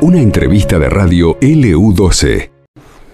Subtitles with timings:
[0.00, 2.50] Una entrevista de radio LU12.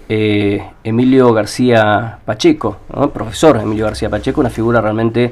[0.09, 2.77] Eh, Emilio García Pacheco,
[3.13, 5.31] profesor Emilio García Pacheco, una figura realmente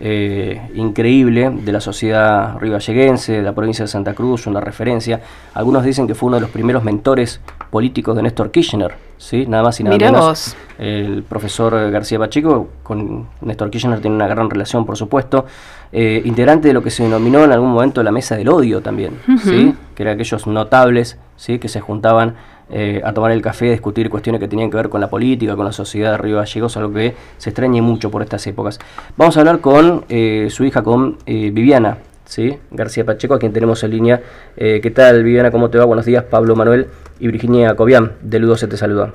[0.00, 5.20] eh, increíble de la sociedad rivalleguense, de la provincia de Santa Cruz, una referencia.
[5.54, 7.40] Algunos dicen que fue uno de los primeros mentores
[7.70, 9.46] políticos de Néstor Kirchner, ¿sí?
[9.46, 10.56] nada más y nada menos.
[10.78, 15.46] El profesor García Pacheco con Néstor Kirchner tiene una gran relación, por supuesto.
[15.90, 19.18] Eh, integrante de lo que se denominó en algún momento la mesa del odio también,
[19.42, 19.74] ¿sí?
[19.94, 21.58] que eran aquellos notables ¿sí?
[21.58, 22.34] que se juntaban
[22.70, 25.56] eh, a tomar el café, a discutir cuestiones que tenían que ver con la política,
[25.56, 28.78] con la sociedad de Río Gallegos, algo que se extrañe mucho por estas épocas.
[29.16, 31.96] Vamos a hablar con eh, su hija, con Viviana,
[32.28, 32.58] ¿sí?
[32.70, 34.20] García Pacheco, a quien tenemos en línea.
[34.56, 35.50] ¿Qué tal, Viviana?
[35.50, 35.84] ¿Cómo te va?
[35.84, 36.86] Buenos días, Pablo Manuel
[37.18, 39.12] y Virginia Cobian, de Ludo se te saluda.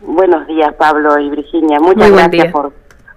[0.00, 1.78] Buenos días, Pablo y Virginia.
[1.80, 2.72] Muchas gracias por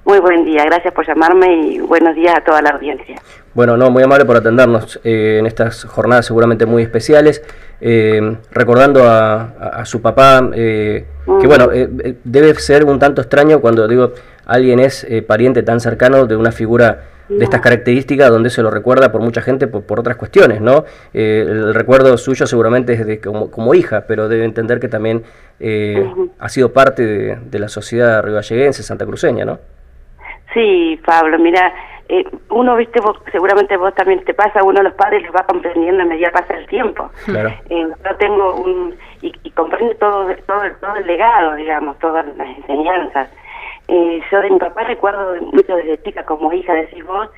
[0.05, 3.19] muy buen día, gracias por llamarme y buenos días a toda la audiencia.
[3.55, 7.41] Bueno, no, muy amable por atendernos eh, en estas jornadas seguramente muy especiales,
[7.81, 11.05] eh, recordando a, su papá, eh,
[11.41, 11.69] que bueno,
[12.23, 14.11] debe ser un tanto extraño cuando digo
[14.45, 19.11] alguien es pariente tan cercano de una figura de estas características donde se lo recuerda
[19.11, 20.85] por mucha gente por, otras cuestiones, ¿no?
[21.13, 25.23] el recuerdo suyo seguramente es de como, como hija, pero debe entender que también
[26.39, 29.59] ha sido parte de, de la sociedad rivalleguense, santacruceña, ¿no?
[30.53, 31.73] Sí, Pablo, mira,
[32.07, 35.43] eh, uno, viste, vos, seguramente vos también te pasa, uno de los padres les va
[35.45, 37.09] comprendiendo a medida pasa el tiempo.
[37.25, 37.49] Claro.
[37.69, 42.47] Eh, yo tengo un, y, y comprende todo, todo, todo el legado, digamos, todas las
[42.57, 43.29] enseñanzas.
[43.87, 47.29] Eh, yo de mi papá recuerdo mucho desde chica, como hija, decís vos,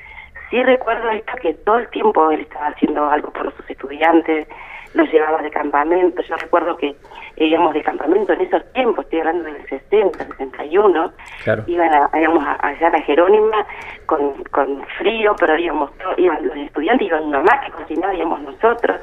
[0.50, 4.48] sí recuerdo esto que todo el tiempo él estaba haciendo algo por sus estudiantes,
[4.94, 6.22] los llevaba de campamento.
[6.24, 6.96] Yo recuerdo que
[7.36, 11.64] íbamos de campamento en esos tiempos, estoy hablando del 60, 61, claro.
[11.68, 13.66] iban a, íbamos allá a Jerónima
[14.06, 19.02] con, con frío, pero íbamos, iban los estudiantes, iban mamá que cocinaba, íbamos nosotros.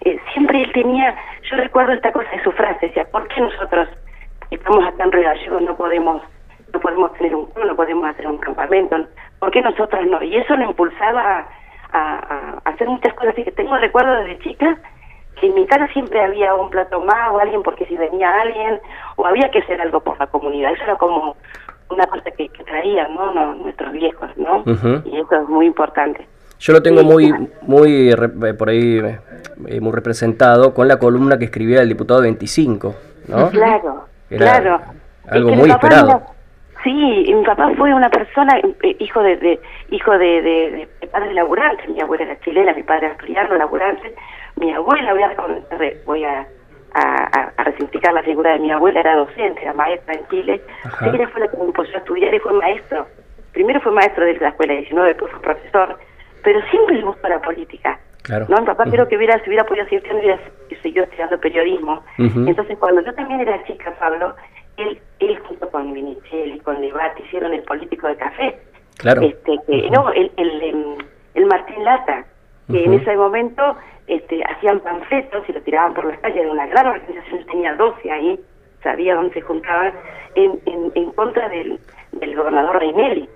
[0.00, 1.14] Eh, siempre él tenía,
[1.50, 3.88] yo recuerdo esta cosa de su frase, decía, ¿por qué nosotros
[4.50, 6.22] estamos acá en Río no podemos
[6.86, 8.96] podemos tener un no podemos hacer un campamento?
[9.40, 10.22] ¿Por qué nosotros no?
[10.22, 11.46] Y eso lo impulsaba a,
[11.92, 13.32] a, a hacer muchas cosas.
[13.32, 14.78] Así que tengo recuerdo desde chica
[15.40, 18.80] que en mi casa siempre había un plato más o alguien porque si venía alguien
[19.16, 20.72] o había que hacer algo por la comunidad.
[20.72, 21.36] Eso era como
[21.90, 23.54] una cosa que, traían ¿no?
[23.56, 24.62] nuestros viejos, ¿no?
[25.04, 26.26] Y eso es muy importante.
[26.58, 27.32] Yo lo tengo muy,
[27.62, 32.94] muy eh, por ahí eh, muy representado con la columna que escribía el diputado 25,
[33.28, 33.50] ¿no?
[33.50, 34.80] Claro, claro.
[35.28, 36.35] Algo muy esperado.
[36.86, 39.60] Sí, mi papá fue una persona, eh, hijo de, de
[39.90, 44.14] hijo de, de, de, padre laburante, mi abuela era chilena, mi padre criado laburante,
[44.56, 45.34] mi abuela, voy a,
[46.06, 46.46] voy a,
[46.94, 50.62] a, a la figura de mi abuela, era docente, era maestra en Chile.
[51.02, 53.06] Ella fue la que me impulsó a estudiar y fue maestro.
[53.52, 55.98] Primero fue maestro de la escuela 19, después fue profesor,
[56.44, 57.98] pero siempre le gustó la política.
[58.22, 58.46] Claro.
[58.48, 58.60] ¿no?
[58.60, 60.38] Mi papá creo que hubiera, si hubiera podido seguir hubiera
[60.82, 62.02] seguido estudiando periodismo.
[62.18, 64.34] Entonces, cuando yo también era chica, Pablo,
[64.76, 68.58] él, él junto con Vinichel y con Debate hicieron el político de café.
[68.98, 69.22] Claro.
[69.22, 70.96] Este, que, No, el, el, em,
[71.34, 72.24] el, Martín Lata,
[72.70, 73.76] que en ese momento
[74.06, 78.10] este, hacían panfletos y lo tiraban por las calles de una gran organización, tenía 12
[78.10, 78.40] ahí,
[78.82, 79.92] sabía dónde se juntaban,
[80.34, 80.60] en,
[80.94, 81.78] en, contra del,
[82.12, 83.28] del gobernador Reinelli.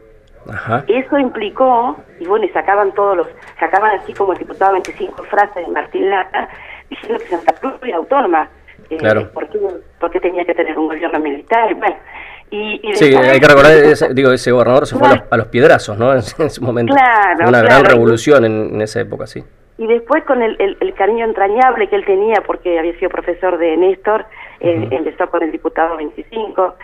[0.88, 3.26] Eso implicó, y bueno, y sacaban todos los,
[3.58, 6.48] sacaban así como el diputado 25 frases de Martín Lata,
[6.88, 8.48] diciendo que Santa Cruz era autónoma,
[8.90, 9.30] eh, claro.
[9.32, 9.48] ¿por,
[10.10, 11.74] qué, tenía que tener un gobierno militar?
[11.74, 11.96] Bueno,
[12.50, 16.12] y, sí, hay que recordar, ese, digo, ese gobernador se fue a los, piedrazos, ¿no?
[16.12, 16.94] En, ese momento.
[16.94, 19.44] Claro, Una gran revolución en, en, esa época, sí.
[19.78, 23.78] Y después con el, el, cariño entrañable que él tenía, porque había sido profesor de
[23.78, 24.26] Néstor,
[24.60, 26.74] eh, empezó con el diputado 25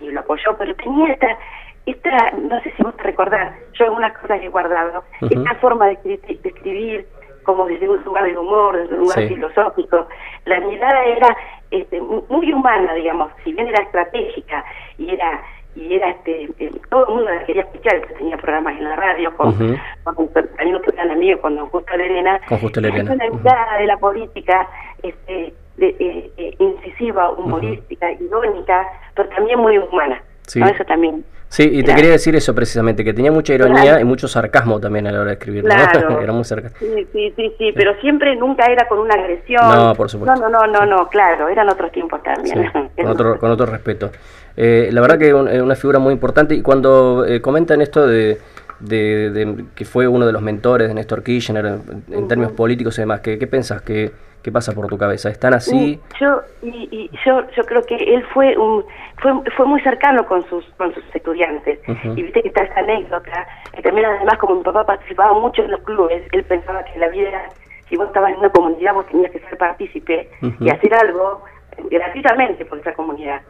[0.00, 1.38] y, lo apoyó, pero tenía esta,
[1.86, 6.20] esta, no sé si vos te recordás, yo algunas cosas he guardado, esta forma de
[6.44, 7.06] escribir,
[7.44, 10.08] como desde un lugar de humor, desde un lugar filosófico.
[10.46, 11.36] La mirada era
[11.70, 14.64] este, muy humana, digamos, si bien era estratégica
[14.98, 15.42] y era
[15.76, 18.94] y era este eh, todo el mundo la quería escuchar que tenía programas en la
[18.94, 19.52] radio con,
[20.04, 23.12] con también otro gran amigo con don Justo Lerena con Justo Lerena.
[23.12, 24.68] una mirada de la política
[25.02, 28.86] este de, eh, eh, incisiva humorística irónica
[29.16, 30.22] pero también muy humana.
[30.46, 30.62] Sí.
[30.62, 31.24] eso también
[31.54, 35.06] Sí, y te quería decir eso precisamente, que tenía mucha ironía y mucho sarcasmo también
[35.06, 35.62] a la hora de escribir.
[35.62, 36.18] Claro.
[36.20, 36.84] era muy sarcástico.
[36.84, 39.62] Sí, sí, sí, sí, pero siempre nunca era con una agresión.
[39.62, 40.34] No, por supuesto.
[40.34, 42.72] No, no, no, no, claro, eran otros tiempos también.
[42.96, 44.10] con, otro, con otro respeto.
[44.56, 48.40] Eh, la verdad que es una figura muy importante y cuando eh, comentan esto de,
[48.80, 51.78] de, que fue uno de los mentores de Néstor Kirchner
[52.10, 53.80] en, términos políticos y demás, ¿qué, qué pensás?
[53.82, 54.10] ¿Qué,
[54.44, 55.30] ¿Qué pasa por tu cabeza?
[55.30, 55.98] ¿Están así?
[56.20, 58.84] Yo y, yo yo creo que él fue un
[59.16, 61.80] fue, fue muy cercano con sus con sus estudiantes
[62.14, 65.70] y viste que está esa anécdota que también además como mi papá participaba mucho en
[65.70, 67.48] los clubes él pensaba que la vida
[67.88, 70.28] si vos estabas en una comunidad, vos tenías que ser partícipe
[70.60, 71.42] y hacer algo
[71.90, 73.40] gratuitamente por esa comunidad.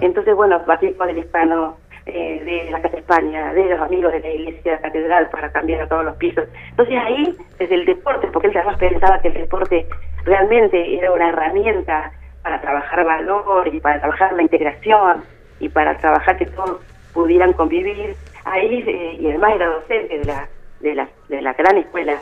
[0.00, 4.30] Entonces, bueno, con del Hispano, eh, de la Casa España, de los amigos de la
[4.30, 6.48] Iglesia Catedral para cambiar a todos los pisos.
[6.70, 9.86] Entonces ahí, desde el deporte, porque él además pensaba que el deporte
[10.24, 15.24] realmente era una herramienta para trabajar valor y para trabajar la integración
[15.60, 16.80] y para trabajar que todos
[17.12, 18.16] pudieran convivir.
[18.44, 20.48] Ahí, eh, y además era docente de la,
[20.80, 22.16] de la, de la gran escuela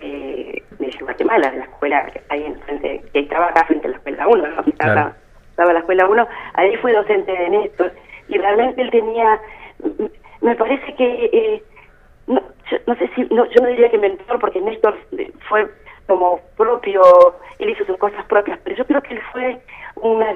[0.00, 3.96] eh, de Guatemala, de la escuela que ahí enfrente, que estaba acá frente a la
[3.96, 4.60] escuela 1, ¿no?
[4.66, 5.16] estaba,
[5.50, 7.92] estaba la escuela 1, ahí fue docente de Néstor,
[8.28, 9.40] y realmente él tenía,
[10.40, 11.62] me parece que, eh,
[12.26, 12.42] no,
[12.86, 14.98] no, sé si, no, yo no diría que mentor, porque Néstor
[15.48, 15.70] fue
[16.12, 17.02] como propio,
[17.58, 19.58] él hizo sus cosas propias, pero yo creo que él fue
[19.96, 20.26] una,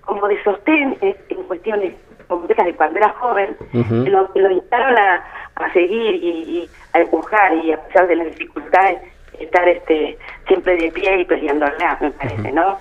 [0.00, 1.14] como de sostén en,
[1.44, 1.94] cuestiones
[2.26, 7.72] complejas de cuando era joven, lo, lo instaron a, a seguir y, a empujar y
[7.72, 8.98] a pesar de las dificultades
[9.38, 12.76] estar este siempre de pie y peleándola, me parece, ¿no?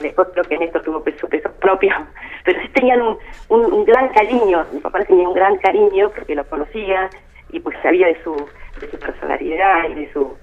[0.00, 1.92] Después creo que en esto tuvo peso, peso propio,
[2.44, 3.18] pero sí tenían un,
[3.48, 7.10] un, gran cariño, mi papá tenía un gran cariño porque lo conocía
[7.50, 8.32] y pues sabía de su,
[8.80, 10.36] de su personalidad y de su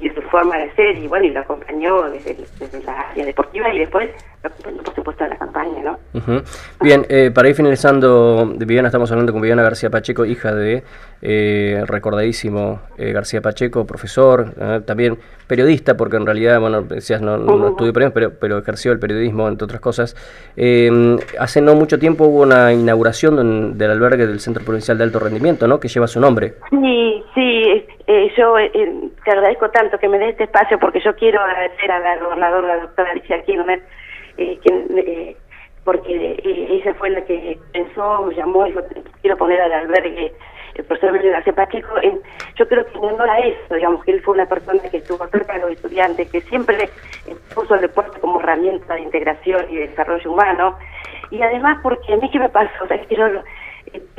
[0.00, 3.72] y su forma de ser y bueno y lo acompañó desde, desde la área deportiva
[3.72, 4.10] y después
[4.42, 5.98] por supuesto, la campaña, ¿no?
[6.80, 10.82] Bien, eh, para ir finalizando, de Viviana, estamos hablando con Viviana García Pacheco, hija de
[11.22, 15.16] eh, recordadísimo eh, García Pacheco, profesor, también
[15.46, 19.46] periodista, porque en realidad, bueno, decías, no, no estudió periodismo, pero, pero ejerció el periodismo,
[19.46, 20.16] entre otras cosas.
[21.38, 25.68] hace no mucho tiempo hubo una inauguración del albergue del Centro Provincial de Alto Rendimiento,
[25.68, 26.54] ¿no?, que lleva su nombre.
[26.70, 27.86] Sí, sí,
[28.36, 28.54] yo
[29.24, 32.76] te agradezco tanto que me dé este espacio, porque yo quiero agradecer a la gobernadora,
[32.76, 33.82] la doctora Alicia Kirchner,
[34.38, 35.36] eh, eh,
[35.84, 38.82] porque eh, ella fue la que pensó, me llamó y dijo,
[39.20, 40.32] quiero poner al albergue
[40.74, 42.18] el profesor Emilio García Pacheco, en,
[42.56, 45.54] yo creo que no era eso, digamos, que él fue una persona que estuvo cerca
[45.54, 46.88] de los estudiantes, que siempre
[47.54, 50.78] puso el deporte como herramienta de integración y de desarrollo humano,
[51.30, 53.26] y además porque a mí qué me pasó, o que yo,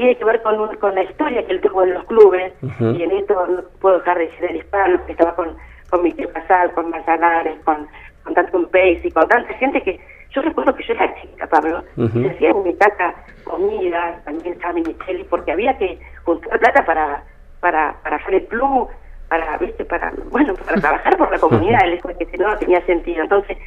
[0.03, 3.11] tiene que ver con, con la historia que él tuvo en los clubes, y en
[3.11, 5.55] esto no puedo dejar de decir el hispano, que estaba con,
[5.89, 7.87] con Miguel Casal, con Manzanares, con,
[8.25, 9.99] con tanto Pace y con tanta gente que
[10.31, 13.13] yo recuerdo que yo era chica, Pablo, y se hacía en mi casa
[13.45, 17.23] comida, también estaba Micheli, porque había que juntar plata para
[17.61, 18.89] para para hacer el plus,
[19.29, 19.85] para, ¿viste?
[19.85, 23.23] para bueno, para trabajar por la comunidad, porque si no, no tenía sentido.
[23.23, 23.57] Entonces,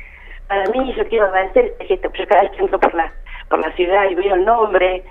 [0.48, 3.10] para mí, yo quiero agradecer este gesto, yo cada vez que entro por la,
[3.48, 5.02] por la ciudad y veo el nombre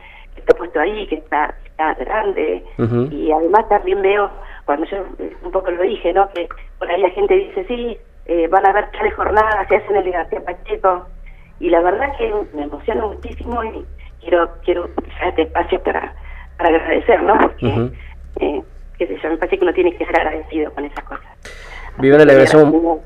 [0.53, 2.63] puesto ahí, que está, está grande,
[3.11, 4.29] y además también veo,
[4.65, 4.97] cuando yo
[5.43, 6.29] un poco lo dije, ¿no?
[6.29, 6.47] que
[6.79, 10.11] por ahí la gente dice, sí, eh, van a haber tales jornadas, se hacen el
[10.11, 11.07] García Pacheco,
[11.59, 13.85] y la verdad que me emociona muchísimo y
[14.21, 16.13] quiero quiero usar este espacio para,
[16.57, 17.37] para agradecer, ¿no?
[17.39, 17.91] Porque,
[18.39, 18.61] eh,
[18.97, 21.25] qué sé yo, me parece que uno tiene que ser agradecido con esas cosas.
[21.97, 22.99] Viviana, le agradecemos,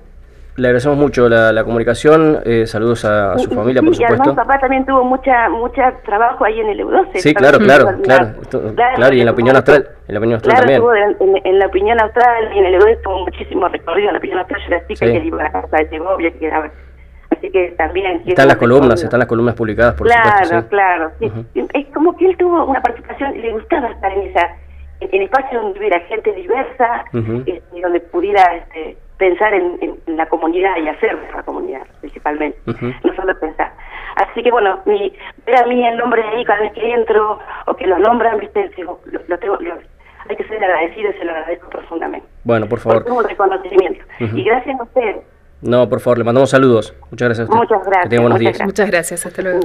[0.60, 4.16] le agradecemos mucho la, la comunicación, eh, saludos a, su familia, por supuesto.
[4.16, 7.16] Y además papá también tuvo mucha mucha trabajo ahí en el EU12.
[7.16, 8.34] Sí, claro, claro, claro,
[8.96, 10.82] claro, y en la opinión austral, en la opinión austral también.
[11.20, 14.40] en, en, la opinión austral y en el EU12 tuvo muchísimo recorrido, en la opinión
[14.40, 15.12] austral yo era chica sí.
[15.12, 16.72] que iba a la casa de Segovia, que era
[17.32, 18.22] así que también...
[18.26, 20.70] Están las columnas, están las columnas publicadas, por claro, supuesto.
[20.70, 21.68] Claro, claro.
[21.74, 24.50] Es como que él tuvo una participación, le gustaba estar en esa
[25.00, 27.06] en, espacios donde hubiera gente diversa,
[27.46, 33.40] este, donde pudiera este, pensar en, la comunidad y hacer la comunidad, principalmente, no solo
[33.40, 33.72] pensar.
[34.16, 35.14] Así que bueno, mi,
[35.46, 38.72] ver a mí el nombre ahí cada vez que entro o que lo nombran, viste,
[38.78, 39.58] lo, tengo,
[40.28, 42.28] hay que ser agradecido y se lo agradezco profundamente.
[42.44, 43.04] Bueno, por favor.
[43.04, 44.04] Por un reconocimiento.
[44.20, 45.16] Y gracias a usted
[45.62, 46.96] no, por favor, le mandamos saludos.
[47.12, 47.58] Muchas gracias a usted.
[47.58, 48.04] Muchas gracias.
[48.04, 48.62] Que tenga buenos días.
[48.64, 49.60] Muchas gracias, hasta luego.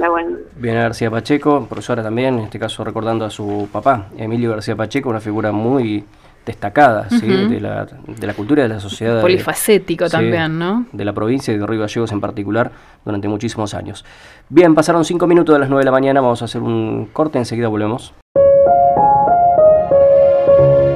[0.57, 5.09] Viene García Pacheco, profesora también, en este caso recordando a su papá, Emilio García Pacheco,
[5.09, 6.03] una figura muy
[6.45, 7.27] destacada ¿sí?
[7.27, 9.21] de, la, de la cultura y de la sociedad.
[9.21, 10.85] Polifacético también, ¿no?
[10.91, 12.71] De la provincia y de Río Gallegos en particular
[13.03, 14.05] durante muchísimos años.
[14.49, 17.37] Bien, pasaron cinco minutos de las nueve de la mañana, vamos a hacer un corte,
[17.37, 18.13] enseguida volvemos.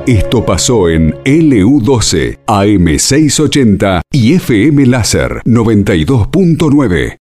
[0.09, 7.15] Esto pasó en LU12, AM680 y FM Láser 92.9.